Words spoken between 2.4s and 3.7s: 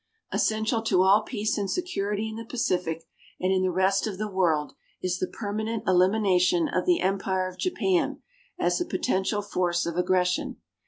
Pacific and in the